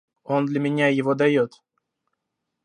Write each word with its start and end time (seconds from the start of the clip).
Он 0.23 0.47
для 0.47 0.59
меня 0.59 0.87
его 0.87 1.13
дает. 1.13 1.53